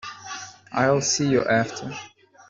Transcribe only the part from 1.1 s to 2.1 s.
you after.